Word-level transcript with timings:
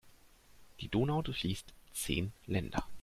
Die 0.79 0.87
Donau 0.87 1.21
durchfließt 1.21 1.75
zehn 1.93 2.33
Länder. 2.47 2.87